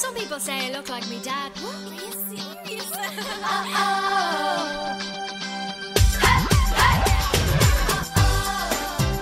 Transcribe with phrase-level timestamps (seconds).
[0.00, 1.52] Some people say I look like me dad.
[1.60, 1.74] What?
[1.74, 2.90] Are you serious?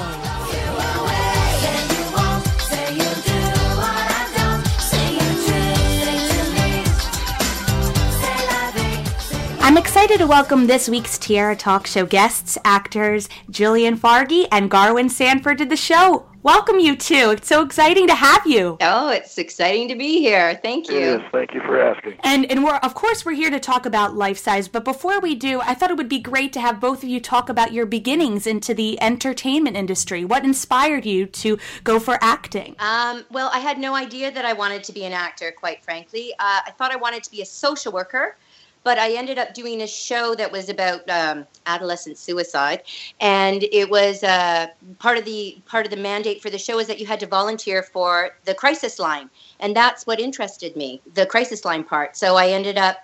[9.62, 15.10] I'm excited to welcome this week's Tierra Talk Show guests, actors Jillian Fargey and Garwin
[15.10, 16.26] Sanford to the show.
[16.46, 17.32] Welcome, you two.
[17.32, 18.78] It's so exciting to have you.
[18.80, 20.54] Oh, it's exciting to be here.
[20.62, 21.00] Thank you.
[21.00, 22.20] Yes, thank you for asking.
[22.20, 25.34] And and we're of course we're here to talk about life size, but before we
[25.34, 27.88] do, I thought it would be great to have both of you talk about your
[27.88, 30.24] beginnings into the entertainment industry.
[30.24, 32.76] What inspired you to go for acting?
[32.78, 36.32] Um, well, I had no idea that I wanted to be an actor, quite frankly.
[36.34, 38.38] Uh, I thought I wanted to be a social worker
[38.86, 42.84] but I ended up doing a show that was about um, adolescent suicide,
[43.20, 44.68] and it was uh,
[45.00, 47.28] part of the part of the mandate for the show is that you had to
[47.28, 52.16] volunteer for the crisis line, and that's what interested me, the crisis line part.
[52.16, 52.98] So I ended up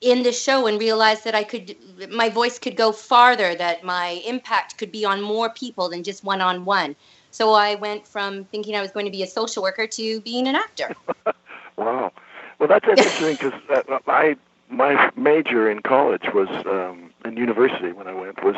[0.00, 1.76] in the show and realized that I could,
[2.10, 6.24] my voice could go farther, that my impact could be on more people than just
[6.24, 6.96] one on one.
[7.30, 10.48] So I went from thinking I was going to be a social worker to being
[10.48, 10.92] an actor.
[11.76, 12.10] wow.
[12.58, 14.36] Well, that's interesting because uh, I
[14.70, 18.56] my major in college was um, in university when I went was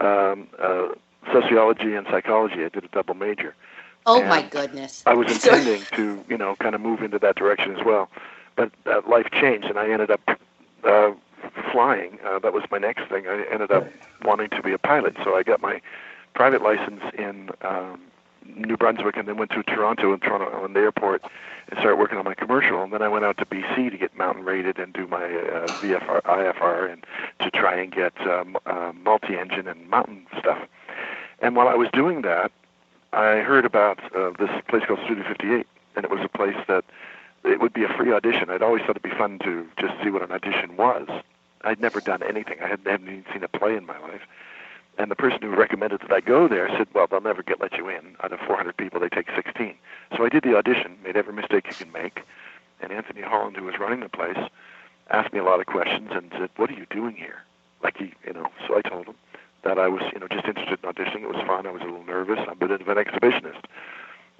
[0.00, 0.88] um, uh,
[1.32, 2.64] sociology and psychology.
[2.64, 3.54] I did a double major.
[4.06, 5.02] Oh and my goodness!
[5.06, 8.10] I was intending to, you know, kind of move into that direction as well,
[8.56, 10.20] but uh, life changed, and I ended up
[10.84, 11.12] uh,
[11.72, 12.18] flying.
[12.24, 13.26] Uh, that was my next thing.
[13.26, 13.86] I ended up
[14.24, 15.80] wanting to be a pilot, so I got my
[16.34, 18.00] private license in um,
[18.44, 21.22] New Brunswick, and then went to Toronto and Toronto on the airport
[21.68, 22.82] and started working on my commercial.
[22.82, 25.66] And then I went out to BC to get mountain rated and do my uh,
[25.80, 27.04] VFR, IFR, and
[27.40, 30.58] to try and get um, uh, multi-engine and mountain stuff.
[31.40, 32.52] And while I was doing that,
[33.12, 35.66] I heard about uh, this place called Studio 58,
[35.96, 36.84] and it was a place that
[37.44, 38.50] it would be a free audition.
[38.50, 41.06] I'd always thought it'd be fun to just see what an audition was.
[41.62, 42.58] I'd never done anything.
[42.62, 44.22] I hadn't, hadn't even seen a play in my life.
[44.96, 47.76] And the person who recommended that I go there said, "Well, they'll never get let
[47.76, 48.16] you in.
[48.22, 49.74] Out of 400 people, they take 16."
[50.16, 52.22] So I did the audition, made every mistake you can make,
[52.80, 54.38] and Anthony Holland, who was running the place,
[55.10, 57.42] asked me a lot of questions and said, "What are you doing here?"
[57.82, 58.50] Like he, you know.
[58.66, 59.14] So I told him
[59.62, 61.22] that I was, you know, just interested in auditioning.
[61.22, 61.66] It was fun.
[61.66, 62.38] I was a little nervous.
[62.40, 63.64] I'm a bit of an exhibitionist.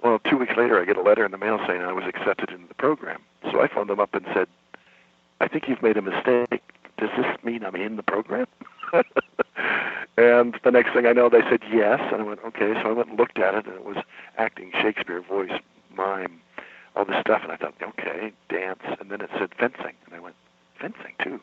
[0.01, 2.51] Well, two weeks later, I get a letter in the mail saying I was accepted
[2.51, 3.21] into the program.
[3.51, 4.47] So I phoned them up and said,
[5.41, 6.63] "I think you've made a mistake.
[6.97, 8.47] Does this mean I'm in the program?"
[10.17, 12.73] and the next thing I know, they said yes, and I went okay.
[12.81, 13.97] So I went and looked at it, and it was
[14.37, 15.51] acting, Shakespeare, voice,
[15.95, 16.41] mime,
[16.95, 20.19] all this stuff, and I thought, okay, dance, and then it said fencing, and I
[20.19, 20.35] went
[20.79, 21.39] fencing too.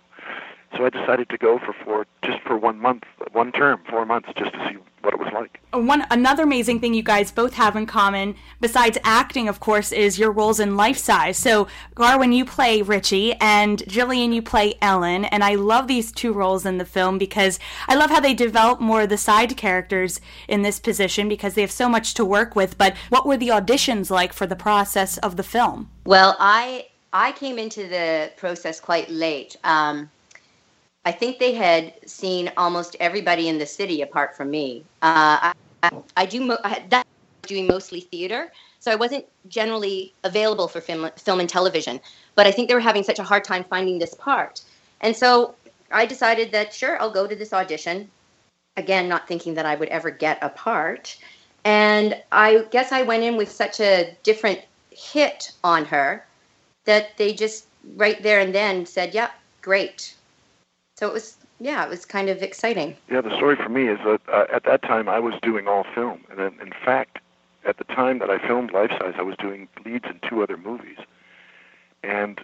[0.76, 4.30] So I decided to go for four, just for one month, one term, four months,
[4.36, 4.78] just to see
[5.42, 5.86] what it was like.
[5.86, 10.18] One another amazing thing you guys both have in common, besides acting, of course, is
[10.18, 11.36] your roles in Life Size.
[11.36, 16.32] So Garwin, you play Richie, and Jillian, you play Ellen, and I love these two
[16.32, 17.58] roles in the film because
[17.88, 21.62] I love how they develop more of the side characters in this position because they
[21.62, 22.78] have so much to work with.
[22.78, 25.90] But what were the auditions like for the process of the film?
[26.04, 29.56] Well, I I came into the process quite late.
[29.64, 30.10] Um,
[31.04, 34.84] I think they had seen almost everybody in the city apart from me.
[35.02, 35.52] Uh,
[35.82, 37.06] I, I, do mo- I, that
[37.42, 42.00] doing mostly theater, so I wasn't generally available for film, film and television.
[42.36, 44.62] But I think they were having such a hard time finding this part,
[45.00, 45.54] and so
[45.90, 48.08] I decided that sure, I'll go to this audition.
[48.76, 51.18] Again, not thinking that I would ever get a part,
[51.64, 54.60] and I guess I went in with such a different
[54.90, 56.24] hit on her
[56.84, 57.66] that they just
[57.96, 60.14] right there and then said, "Yeah, great."
[61.02, 62.96] So it was, yeah, it was kind of exciting.
[63.10, 65.84] Yeah, the story for me is that uh, at that time I was doing all
[65.96, 67.18] film, and then, in fact,
[67.64, 70.56] at the time that I filmed Life Size, I was doing leads in two other
[70.56, 70.98] movies.
[72.04, 72.40] And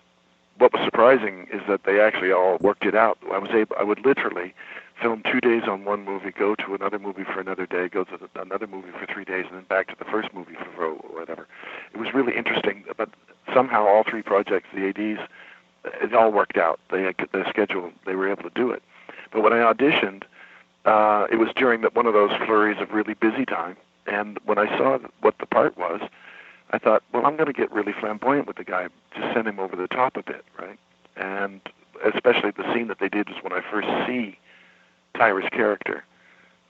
[0.59, 3.17] what was surprising is that they actually all worked it out.
[3.31, 4.53] I was able, I would literally
[5.01, 8.17] film two days on one movie, go to another movie for another day, go to
[8.17, 10.91] the, another movie for three days, and then back to the first movie for, for
[11.17, 11.47] whatever.
[11.95, 13.09] It was really interesting, but
[13.55, 15.21] somehow all three projects, the ads
[15.85, 16.81] it all worked out.
[16.91, 18.83] They the schedule; they were able to do it.
[19.33, 20.23] But when I auditioned,
[20.85, 23.77] uh, it was during the, one of those flurries of really busy time.
[24.07, 26.01] And when I saw what the part was,
[26.71, 29.59] I thought, well, I'm going to get really flamboyant with the guy, just send him
[29.59, 30.79] over the top a bit, right?
[31.17, 31.61] And
[32.15, 34.39] especially the scene that they did was when I first see
[35.15, 36.05] Tyra's character.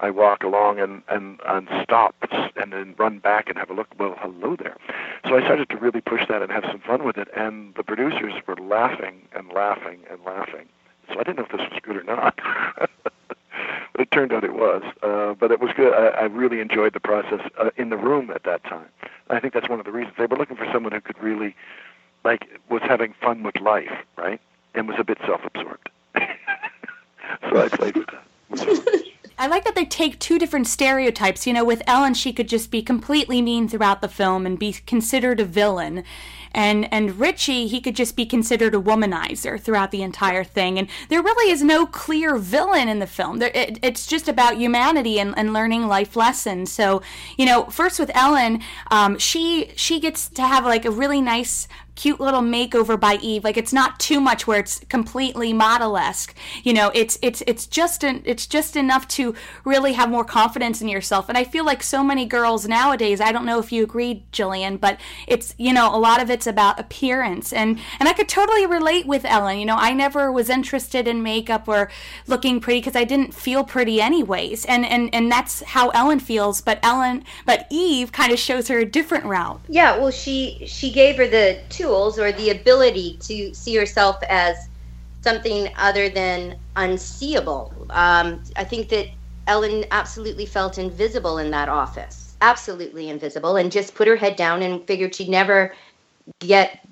[0.00, 2.15] I walk along and, and, and stop
[2.56, 3.89] and then run back and have a look.
[3.99, 4.77] Well, hello there.
[5.29, 7.29] So I started to really push that and have some fun with it.
[7.37, 10.69] And the producers were laughing and laughing and laughing.
[11.09, 12.39] So I didn't know if this was good or not.
[12.79, 14.83] but it turned out it was.
[15.03, 15.93] Uh, but it was good.
[15.93, 18.87] I, I really enjoyed the process uh, in the room at that time.
[19.31, 21.55] I think that's one of the reasons they were looking for someone who could really,
[22.25, 24.41] like, was having fun with life, right,
[24.75, 25.91] and was a bit self-absorbed.
[26.15, 29.05] so I played with that.
[29.38, 31.46] I like that they take two different stereotypes.
[31.46, 34.73] You know, with Ellen, she could just be completely mean throughout the film and be
[34.73, 36.05] considered a villain.
[36.52, 40.79] And and Richie, he could just be considered a womanizer throughout the entire thing.
[40.79, 43.38] And there really is no clear villain in the film.
[43.38, 46.73] There, it, it's just about humanity and, and learning life lessons.
[46.73, 47.02] So,
[47.37, 51.69] you know, first with Ellen, um, she she gets to have like a really nice
[51.99, 53.43] cute little makeover by Eve.
[53.43, 56.33] Like it's not too much where it's completely model-esque.
[56.62, 59.35] You know, it's it's it's just an, it's just enough to
[59.65, 61.29] really have more confidence in yourself.
[61.29, 64.79] And I feel like so many girls nowadays, I don't know if you agree, Jillian,
[64.79, 67.53] but it's you know, a lot of it's about appearance.
[67.53, 69.59] And and I could totally relate with Ellen.
[69.59, 71.91] You know, I never was interested in makeup or
[72.29, 74.65] looking pretty because I didn't feel pretty anyways.
[74.67, 78.79] And and and that's how Ellen feels, but Ellen but Eve kind of shows her
[78.79, 79.61] a different route.
[79.69, 84.17] Yeah, well she she gave her the two tools or the ability to see yourself
[84.29, 84.69] as
[85.23, 87.73] something other than unseeable.
[87.90, 89.08] Um, I think that
[89.46, 94.62] Ellen absolutely felt invisible in that office, absolutely invisible, and just put her head down
[94.62, 95.75] and figured she'd never
[96.40, 96.87] get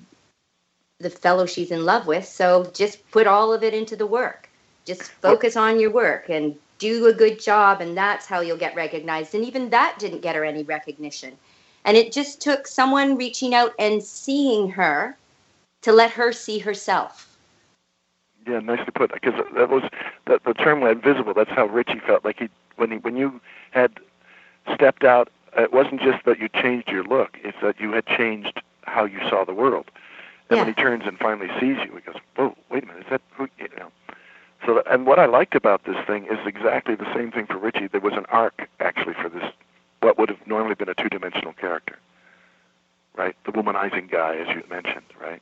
[0.99, 2.25] the fellow she's in love with.
[2.25, 4.49] So just put all of it into the work.
[4.85, 8.75] Just focus on your work and do a good job, and that's how you'll get
[8.75, 9.35] recognized.
[9.35, 11.37] And even that didn't get her any recognition.
[11.87, 15.15] And it just took someone reaching out and seeing her
[15.83, 17.37] to let her see herself.
[18.45, 19.13] Yeah, nicely put.
[19.13, 19.83] Because that was
[20.25, 22.25] the, the term "invisible." That's how Richie felt.
[22.25, 23.39] Like he, when he, when you
[23.71, 23.99] had
[24.73, 28.61] stepped out, it wasn't just that you changed your look; it's that you had changed
[28.83, 29.89] how you saw the world.
[30.49, 30.63] And yeah.
[30.63, 33.03] when he turns and finally sees you, he goes, "Whoa, wait a minute!
[33.03, 33.91] Is that who?" You know.
[34.65, 37.87] So, and what I liked about this thing is exactly the same thing for Richie.
[37.87, 39.53] There was an arc actually for this
[40.01, 41.97] what would have normally been a two-dimensional character,
[43.15, 43.35] right?
[43.45, 45.41] The womanizing guy, as you mentioned, right?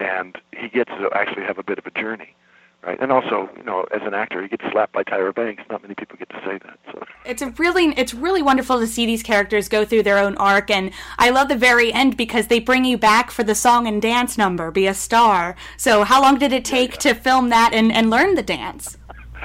[0.00, 2.34] And he gets to actually have a bit of a journey,
[2.82, 2.98] right?
[3.00, 5.62] And also, you know, as an actor, he gets slapped by Tyra Banks.
[5.70, 6.78] Not many people get to say that.
[6.90, 10.36] So it's a really, it's really wonderful to see these characters go through their own
[10.36, 13.86] arc, and I love the very end because they bring you back for the song
[13.86, 17.14] and dance number, "Be a Star." So, how long did it take yeah, yeah.
[17.14, 18.96] to film that and, and learn the dance?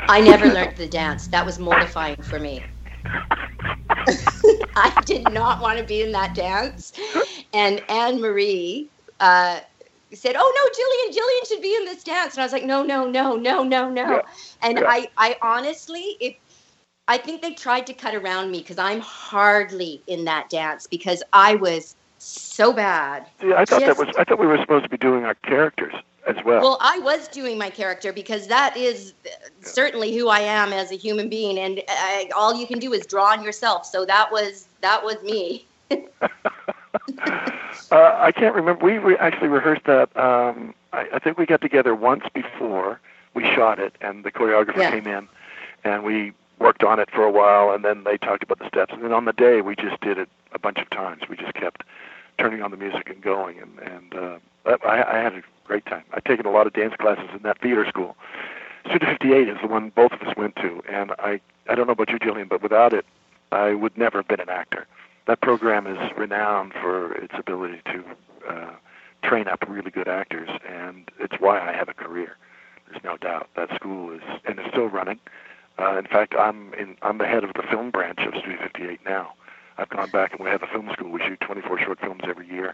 [0.07, 1.27] I never learned the dance.
[1.27, 2.63] That was mortifying for me.
[4.75, 6.93] I did not want to be in that dance.
[7.53, 8.87] And Anne Marie
[9.19, 9.59] uh,
[10.13, 12.83] said, "Oh no, Jillian, Jillian should be in this dance." And I was like, "No,
[12.83, 14.21] no, no, no, no, no." Yeah.
[14.61, 14.87] And yeah.
[14.87, 16.35] I, I honestly, if
[17.07, 21.23] I think they tried to cut around me because I'm hardly in that dance because
[21.33, 23.27] I was so bad.
[23.41, 24.15] See, I thought Just, that was.
[24.17, 25.93] I thought we were supposed to be doing our characters
[26.27, 26.61] as well.
[26.61, 29.13] Well, I was doing my character because that is
[29.61, 33.05] certainly who I am as a human being, and I, all you can do is
[33.05, 33.85] draw on yourself.
[33.85, 35.65] So that was that was me.
[35.91, 36.27] uh,
[37.91, 38.83] I can't remember.
[38.83, 40.15] We re- actually rehearsed that.
[40.17, 42.99] Um, I, I think we got together once before
[43.33, 44.91] we shot it, and the choreographer yeah.
[44.91, 45.27] came in,
[45.83, 48.93] and we worked on it for a while, and then they talked about the steps,
[48.93, 51.23] and then on the day we just did it a bunch of times.
[51.29, 51.83] We just kept
[52.37, 54.39] turning on the music and going, and and uh,
[54.85, 56.03] I, I had a great time.
[56.13, 58.15] I've taken a lot of dance classes in that theater school.
[58.89, 61.93] Studio 58 is the one both of us went to, and I I don't know
[61.93, 63.05] about you, Jillian, but without it,
[63.51, 64.87] I would never have been an actor.
[65.27, 68.03] That program is renowned for its ability to
[68.49, 68.71] uh,
[69.23, 72.37] train up really good actors, and it's why I have a career.
[72.89, 75.19] There's no doubt that school is and it's still running.
[75.77, 79.01] Uh, in fact, I'm in I'm the head of the film branch of Studio 58
[79.05, 79.33] now.
[79.77, 81.11] I've gone back and we have a film school.
[81.11, 82.73] We shoot 24 short films every year,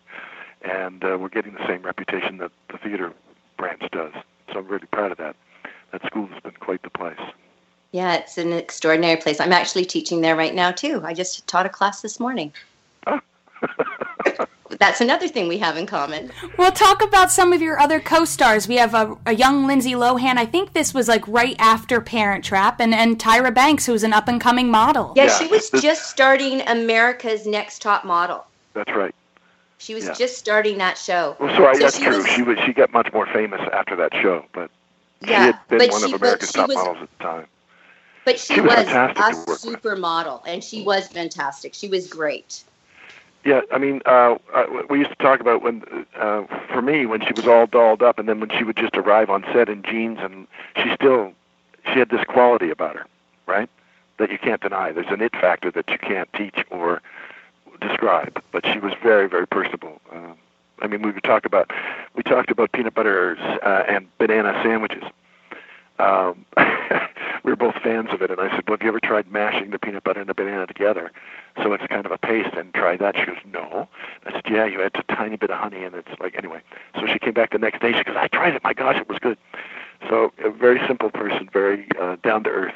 [0.63, 3.13] and uh, we're getting the same reputation that the theater
[3.57, 4.13] branch does.
[4.51, 5.35] So I'm really proud of that.
[5.91, 7.19] That school has been quite the place.
[7.91, 9.39] Yeah, it's an extraordinary place.
[9.39, 11.01] I'm actually teaching there right now too.
[11.03, 12.51] I just taught a class this morning.
[13.05, 13.19] Oh.
[14.79, 16.31] That's another thing we have in common.
[16.57, 18.67] Well, talk about some of your other co-stars.
[18.67, 20.37] We have a, a, young Lindsay Lohan.
[20.37, 24.13] I think this was like right after Parent Trap, and, and Tyra Banks, who's an
[24.13, 25.13] up-and-coming model.
[25.15, 28.45] Yeah, yeah she was just starting America's Next Top Model.
[28.73, 29.13] That's right
[29.83, 30.13] She was Yeah.
[30.13, 31.35] just starting that show.
[31.39, 32.17] Well, sorry, So that's she true.
[32.17, 34.71] was- she was she got much more famous after that show, but
[35.25, 37.47] she had been but one she, of America's top was, models at the time.
[38.23, 38.87] but she, she was was, a
[39.67, 41.73] supermodel, and she was fantastic.
[41.73, 42.63] She was great.
[43.43, 45.83] Yeah, I mean, uh, uh, we used to talk about when,
[46.15, 48.95] uh, for me, when she was all dolled up, and then when she would just
[48.95, 50.47] arrive on set in jeans, and
[50.77, 51.33] she still,
[51.91, 53.05] she had this quality about her,
[53.45, 53.69] right?
[54.17, 54.93] That you can't deny.
[54.93, 57.01] There's an it factor that you can't teach or
[57.87, 58.41] describe.
[58.51, 60.01] But she was very, very personable.
[60.11, 60.35] Um,
[60.81, 61.71] I mean, we would talk about,
[62.15, 65.03] we talked about peanut butter uh, and banana sandwiches.
[65.99, 66.45] Um,
[67.43, 69.69] we were both fans of it, and I said, "Well, have you ever tried mashing
[69.69, 71.11] the peanut butter and the banana together,
[71.61, 73.87] so it's kind of a paste, and try that?" She goes, "No."
[74.25, 76.61] I said, "Yeah, you add a tiny bit of honey, and it's like anyway."
[76.95, 77.93] So she came back the next day.
[77.93, 78.63] She goes, "I tried it.
[78.63, 79.37] My gosh, it was good."
[80.09, 82.73] So a very simple person, very uh, down to earth.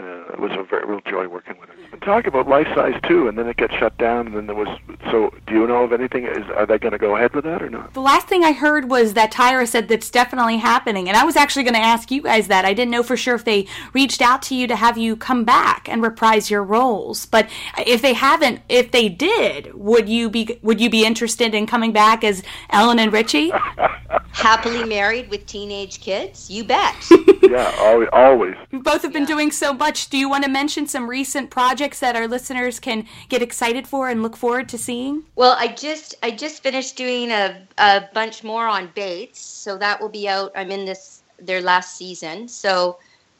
[0.00, 1.74] Uh, it was a very real joy working with her.
[1.90, 4.54] And talk about life size too, and then it got shut down, and then there
[4.54, 4.68] was.
[5.10, 6.24] So, do you know of anything?
[6.24, 7.94] Is are they going to go ahead with that or not?
[7.94, 11.08] The last thing I heard was that Tyra said that's definitely happening.
[11.08, 12.64] And I was actually going to ask you guys that.
[12.64, 15.44] I didn't know for sure if they reached out to you to have you come
[15.44, 17.26] back and reprise your roles.
[17.26, 17.50] But
[17.84, 21.90] if they haven't, if they did, would you be would you be interested in coming
[21.90, 23.52] back as Ellen and Richie?
[24.38, 26.48] Happily married with teenage kids?
[26.48, 26.94] You bet.
[27.42, 28.08] yeah, always.
[28.12, 28.54] always.
[28.70, 30.10] You both have been doing so much.
[30.10, 34.08] Do you want to mention some recent projects that our listeners can get excited for
[34.08, 35.24] and look forward to seeing?
[35.34, 40.00] Well, I just I just finished doing a, a bunch more on Bates, so that
[40.00, 40.52] will be out.
[40.54, 42.98] I'm in this their last season, so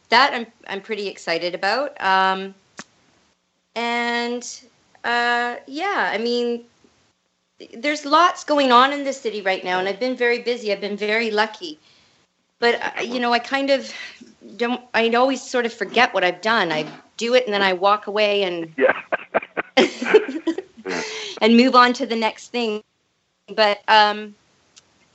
[0.08, 1.98] that I'm I'm pretty excited about.
[2.02, 2.56] Um,
[3.76, 4.44] and
[5.04, 6.64] uh, yeah, I mean,
[7.74, 10.72] there's lots going on in the city right now, and I've been very busy.
[10.72, 11.78] I've been very lucky,
[12.58, 13.92] but uh, you know, I kind of
[14.56, 14.80] don't.
[14.94, 16.72] I always sort of forget what I've done.
[16.72, 16.86] I
[17.16, 18.92] do it, and then I walk away and Yeah.
[21.40, 22.82] and move on to the next thing.
[23.54, 24.34] But um,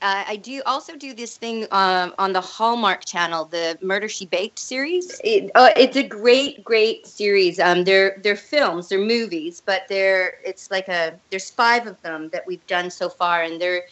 [0.04, 4.26] uh, I do also do this thing um, on the Hallmark Channel, the Murder She
[4.26, 5.18] Baked series.
[5.24, 7.58] It, uh, it's a great, great series.
[7.58, 12.28] Um, they're they're films, they're movies, but they're it's like a there's five of them
[12.34, 13.84] that we've done so far, and they're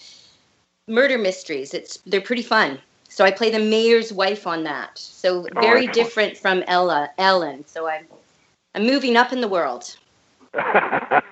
[0.86, 1.72] murder mysteries.
[1.72, 2.78] It's they're pretty fun.
[3.08, 4.98] So I play the mayor's wife on that.
[4.98, 5.94] So very excellent.
[5.94, 7.64] different from Ella Ellen.
[7.66, 8.06] So I'm
[8.74, 9.96] I'm moving up in the world.
[10.52, 11.22] the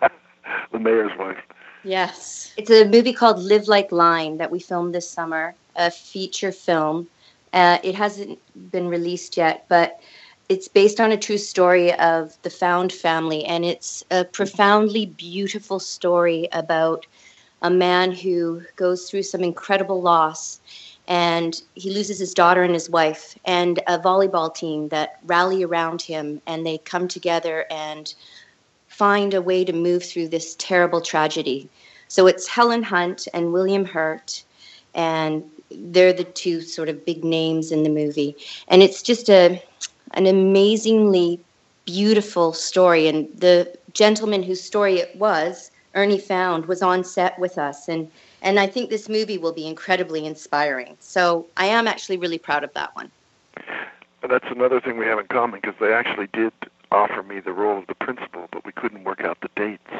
[0.79, 1.37] mayor's wife.
[1.83, 2.53] Yes.
[2.57, 7.09] It's a movie called Live Like Line that we filmed this summer, a feature film.
[7.53, 8.39] Uh, it hasn't
[8.71, 10.01] been released yet, but
[10.49, 15.79] it's based on a true story of the found family, and it's a profoundly beautiful
[15.79, 17.07] story about
[17.63, 20.61] a man who goes through some incredible loss
[21.09, 26.01] and he loses his daughter and his wife and a volleyball team that rally around
[26.01, 28.15] him and they come together and
[29.00, 31.66] find a way to move through this terrible tragedy.
[32.09, 34.45] So it's Helen Hunt and William Hurt,
[34.95, 38.37] and they're the two sort of big names in the movie.
[38.69, 39.62] And it's just a
[40.12, 41.40] an amazingly
[41.87, 43.09] beautiful story.
[43.09, 47.88] And the gentleman whose story it was, Ernie Found, was on set with us.
[47.88, 48.11] And
[48.42, 50.95] and I think this movie will be incredibly inspiring.
[51.00, 53.11] So I am actually really proud of that one.
[54.28, 56.52] That's another thing we have in common because they actually did
[56.91, 59.91] offer me the role of the principal, but we couldn't work out the dates.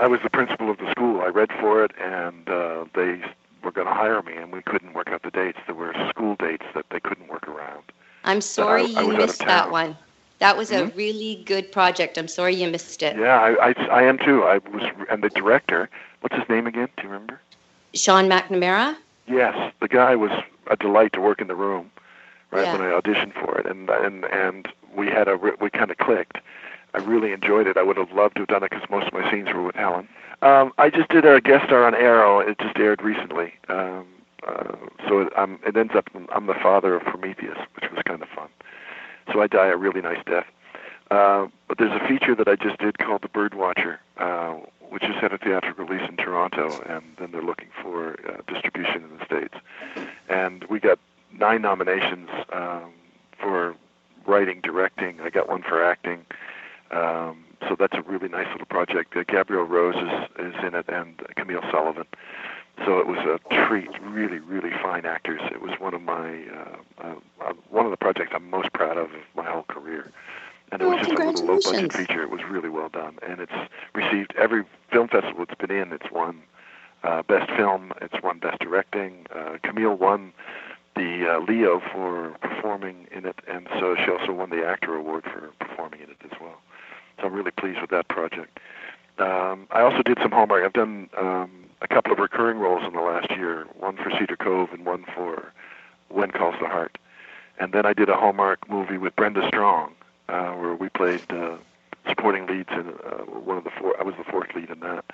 [0.00, 1.20] I was the principal of the school.
[1.20, 3.20] I read for it, and uh, they
[3.62, 5.58] were going to hire me, and we couldn't work out the dates.
[5.66, 7.82] There were school dates that they couldn't work around.
[8.24, 9.96] I'm sorry I you of missed that one.
[10.38, 10.96] That was a Hmm?
[10.96, 12.16] really good project.
[12.16, 13.16] I'm sorry you missed it.
[13.16, 14.44] Yeah, I, I, I am too.
[14.44, 16.88] I was, and the director, what's his name again?
[16.96, 17.40] Do you remember?
[17.94, 18.96] Sean McNamara?
[19.26, 20.30] Yes, the guy was
[20.70, 21.90] a delight to work in the room,
[22.52, 22.72] right Yeah.
[22.72, 26.38] when I auditioned for it, and and and we had a we kind of clicked.
[26.94, 27.76] I really enjoyed it.
[27.76, 29.76] I would have loved to have done it because most of my scenes were with
[29.76, 30.08] Helen.
[30.42, 32.40] Um, I just did a guest star on Arrow.
[32.40, 33.52] It just aired recently.
[33.68, 34.06] Um,
[34.46, 34.76] uh,
[35.06, 38.28] so it, um, it ends up I'm the father of Prometheus, which was kind of
[38.28, 38.48] fun.
[39.32, 40.46] So I die a really nice death.
[41.10, 44.54] Uh, but there's a feature that I just did called The Birdwatcher, uh,
[44.90, 49.04] which just had a theatrical release in Toronto, and then they're looking for uh, distribution
[49.04, 49.54] in the States.
[50.28, 50.98] And we got
[51.32, 52.92] nine nominations um,
[53.40, 53.74] for
[54.26, 55.20] writing, directing.
[55.20, 56.24] I got one for acting.
[56.90, 59.16] Um, so that's a really nice little project.
[59.16, 62.06] Uh, Gabrielle Rose is, is in it, and Camille Sullivan.
[62.84, 63.88] So it was a treat.
[64.02, 65.40] Really, really fine actors.
[65.50, 68.96] It was one of my uh, uh, uh, one of the projects I'm most proud
[68.96, 70.10] of of my whole career.
[70.70, 72.22] And it Oh, was just a little low budget feature.
[72.22, 73.52] It was really well done, and it's
[73.94, 75.92] received every film festival it's been in.
[75.92, 76.42] It's won
[77.02, 77.92] uh, best film.
[78.00, 79.26] It's won best directing.
[79.34, 80.32] Uh, Camille won
[80.94, 85.24] the uh, Leo for performing in it, and so she also won the actor award
[85.24, 86.60] for performing in it as well.
[87.18, 88.58] So I'm really pleased with that project.
[89.18, 90.64] um, I also did some Hallmark.
[90.64, 91.50] I've done um,
[91.82, 95.04] a couple of recurring roles in the last year, one for Cedar Cove and one
[95.14, 95.52] for
[96.08, 96.98] When Calls the Heart.
[97.60, 99.94] And then I did a Hallmark movie with Brenda Strong,
[100.28, 101.56] uh, where we played uh,
[102.08, 103.98] supporting leads in uh, one of the four.
[103.98, 105.04] I was the fourth lead in that,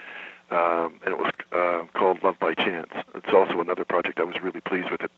[0.51, 2.91] um, and it was uh, called Love by Chance.
[3.15, 5.01] It's also another project I was really pleased with.
[5.01, 5.11] It,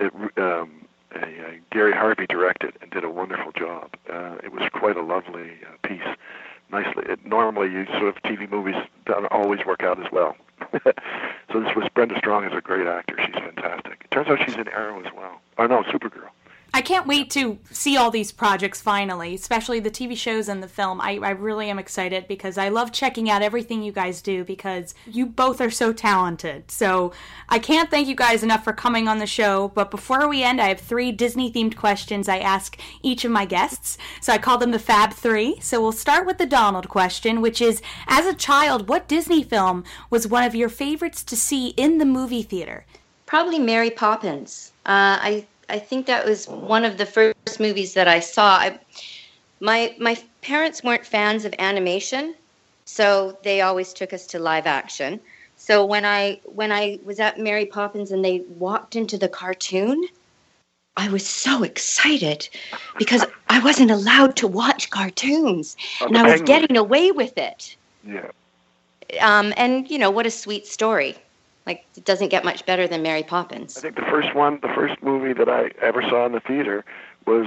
[0.00, 3.90] it um, a, a Gary Harvey directed and did a wonderful job.
[4.12, 6.06] Uh, it was quite a lovely uh, piece.
[6.70, 10.36] Nicely, it, normally you sort of TV movies don't always work out as well.
[10.72, 13.16] so this was Brenda Strong is a great actor.
[13.24, 14.02] She's fantastic.
[14.04, 15.40] It turns out she's in Arrow as well.
[15.58, 16.28] Oh no, Supergirl.
[16.74, 21.00] I wait to see all these projects finally, especially the TV shows and the film.
[21.00, 24.94] I, I really am excited because I love checking out everything you guys do because
[25.06, 26.70] you both are so talented.
[26.70, 27.12] So
[27.48, 29.68] I can't thank you guys enough for coming on the show.
[29.68, 33.44] But before we end, I have three Disney themed questions I ask each of my
[33.44, 33.98] guests.
[34.20, 35.58] So I call them the Fab Three.
[35.60, 39.84] So we'll start with the Donald question, which is As a child, what Disney film
[40.10, 42.84] was one of your favorites to see in the movie theater?
[43.26, 44.72] Probably Mary Poppins.
[44.86, 48.56] Uh, I I think that was one of the first movies that I saw.
[48.56, 48.78] I,
[49.60, 52.34] my my parents weren't fans of animation,
[52.84, 55.20] so they always took us to live action.
[55.56, 60.06] So when I when I was at Mary Poppins and they walked into the cartoon,
[60.96, 62.48] I was so excited
[62.98, 67.76] because I wasn't allowed to watch cartoons, Oh, and I was getting away with it.
[68.04, 68.30] Yeah.
[69.20, 71.16] Um, and you know what a sweet story!
[71.66, 73.76] Like it doesn't get much better than Mary Poppins.
[73.76, 76.84] I think the first one, the first movie that I ever saw in the theater
[77.26, 77.46] was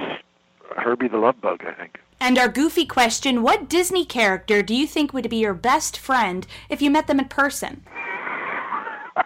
[0.78, 1.64] Herbie the Love Bug.
[1.66, 2.00] I think.
[2.20, 6.46] And our goofy question What Disney character do you think would be your best friend
[6.70, 7.84] if you met them in person?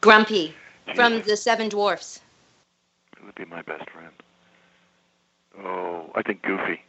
[0.00, 0.54] Grumpy
[0.94, 2.20] from the Seven Dwarfs.
[3.18, 4.12] It would be my best friend.
[5.62, 6.82] Oh, I think Goofy.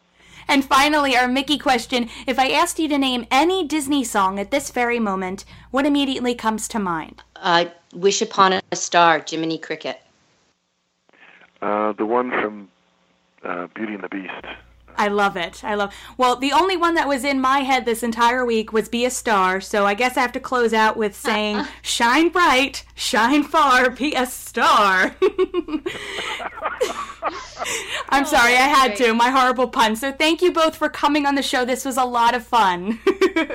[0.47, 4.51] And finally, our Mickey question If I asked you to name any Disney song at
[4.51, 7.23] this very moment, what immediately comes to mind?
[7.35, 10.01] Uh, Wish Upon a Star, Jiminy Cricket.
[11.61, 12.69] Uh, the one from
[13.43, 14.45] uh, Beauty and the Beast.
[14.97, 15.63] I love it.
[15.63, 15.93] I love.
[16.17, 19.09] Well, the only one that was in my head this entire week was "Be a
[19.11, 23.89] Star," so I guess I have to close out with saying "Shine bright, shine far,
[23.89, 25.15] be a star."
[28.09, 29.13] I'm oh, sorry, I had to.
[29.13, 29.95] My horrible pun.
[29.95, 31.65] So thank you both for coming on the show.
[31.65, 32.99] This was a lot of fun.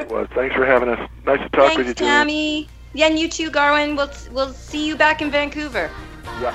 [0.08, 1.10] Well, thanks for having us.
[1.26, 2.10] Nice to talk with you, Thanks, Julie.
[2.10, 2.68] Tammy.
[2.94, 3.96] Yeah, and you too, Garwin.
[3.96, 5.90] We'll we'll see you back in Vancouver.
[6.40, 6.54] Yeah.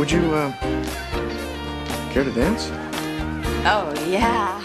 [0.00, 0.50] Would you, uh,
[2.10, 2.70] care to dance?
[3.66, 4.59] Oh yeah.